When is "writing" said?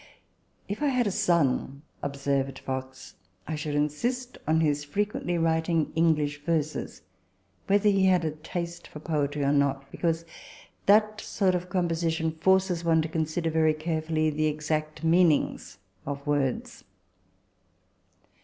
5.37-5.91